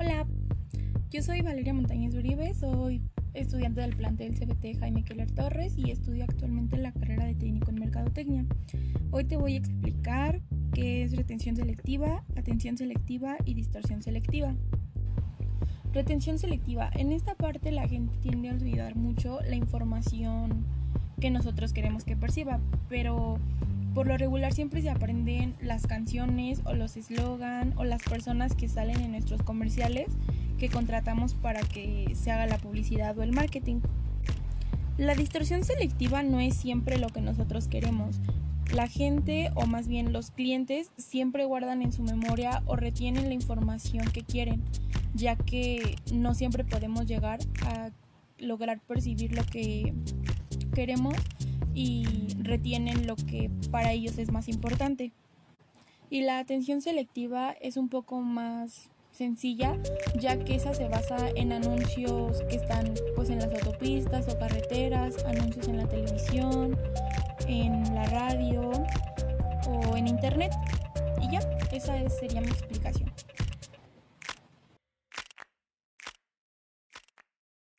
Hola, 0.00 0.28
yo 1.10 1.22
soy 1.24 1.40
Valeria 1.40 1.74
Montañez 1.74 2.14
Uribe, 2.14 2.54
soy 2.54 3.02
estudiante 3.34 3.80
del 3.80 3.96
plantel 3.96 4.32
CBT 4.38 4.78
Jaime 4.78 5.02
Keller 5.02 5.28
Torres 5.28 5.76
y 5.76 5.90
estudio 5.90 6.22
actualmente 6.22 6.76
la 6.76 6.92
carrera 6.92 7.24
de 7.24 7.34
técnico 7.34 7.70
en 7.70 7.80
Mercadotecnia. 7.80 8.46
Hoy 9.10 9.24
te 9.24 9.36
voy 9.36 9.54
a 9.54 9.58
explicar 9.58 10.40
qué 10.72 11.02
es 11.02 11.16
retención 11.16 11.56
selectiva, 11.56 12.22
atención 12.36 12.78
selectiva 12.78 13.38
y 13.44 13.54
distorsión 13.54 14.00
selectiva. 14.00 14.54
Retención 15.92 16.38
selectiva. 16.38 16.90
En 16.94 17.10
esta 17.10 17.34
parte 17.34 17.72
la 17.72 17.88
gente 17.88 18.16
tiende 18.18 18.50
a 18.50 18.52
olvidar 18.52 18.94
mucho 18.94 19.40
la 19.40 19.56
información 19.56 20.64
que 21.20 21.30
nosotros 21.30 21.72
queremos 21.72 22.04
que 22.04 22.16
perciba, 22.16 22.60
pero 22.88 23.40
por 23.98 24.06
lo 24.06 24.16
regular 24.16 24.52
siempre 24.52 24.80
se 24.80 24.90
aprenden 24.90 25.56
las 25.60 25.88
canciones 25.88 26.60
o 26.66 26.72
los 26.72 26.96
eslogan 26.96 27.74
o 27.76 27.82
las 27.82 28.00
personas 28.00 28.54
que 28.54 28.68
salen 28.68 29.00
en 29.00 29.10
nuestros 29.10 29.42
comerciales 29.42 30.06
que 30.56 30.68
contratamos 30.68 31.34
para 31.34 31.58
que 31.62 32.12
se 32.14 32.30
haga 32.30 32.46
la 32.46 32.58
publicidad 32.58 33.18
o 33.18 33.24
el 33.24 33.32
marketing. 33.32 33.80
La 34.98 35.16
distorsión 35.16 35.64
selectiva 35.64 36.22
no 36.22 36.38
es 36.38 36.54
siempre 36.54 36.96
lo 36.96 37.08
que 37.08 37.20
nosotros 37.20 37.66
queremos. 37.66 38.20
La 38.72 38.86
gente 38.86 39.50
o 39.56 39.66
más 39.66 39.88
bien 39.88 40.12
los 40.12 40.30
clientes 40.30 40.92
siempre 40.96 41.44
guardan 41.44 41.82
en 41.82 41.90
su 41.90 42.04
memoria 42.04 42.62
o 42.66 42.76
retienen 42.76 43.26
la 43.26 43.34
información 43.34 44.08
que 44.12 44.22
quieren, 44.22 44.62
ya 45.14 45.34
que 45.34 45.96
no 46.12 46.34
siempre 46.34 46.62
podemos 46.62 47.06
llegar 47.06 47.40
a 47.66 47.90
lograr 48.38 48.78
percibir 48.78 49.34
lo 49.34 49.42
que 49.42 49.92
queremos 50.72 51.16
y 51.78 52.04
retienen 52.42 53.06
lo 53.06 53.14
que 53.14 53.52
para 53.70 53.92
ellos 53.92 54.18
es 54.18 54.32
más 54.32 54.48
importante. 54.48 55.12
Y 56.10 56.22
la 56.22 56.40
atención 56.40 56.80
selectiva 56.80 57.52
es 57.60 57.76
un 57.76 57.88
poco 57.88 58.20
más 58.20 58.90
sencilla, 59.12 59.78
ya 60.18 60.42
que 60.42 60.56
esa 60.56 60.74
se 60.74 60.88
basa 60.88 61.28
en 61.36 61.52
anuncios 61.52 62.42
que 62.50 62.56
están 62.56 62.94
pues 63.14 63.30
en 63.30 63.38
las 63.38 63.52
autopistas 63.62 64.26
o 64.28 64.36
carreteras, 64.40 65.24
anuncios 65.24 65.68
en 65.68 65.76
la 65.76 65.88
televisión, 65.88 66.76
en 67.46 67.94
la 67.94 68.06
radio 68.06 68.72
o 69.68 69.96
en 69.96 70.08
internet. 70.08 70.50
Y 71.22 71.30
ya, 71.30 71.38
esa 71.70 72.08
sería 72.08 72.40
mi 72.40 72.48
explicación. 72.48 73.08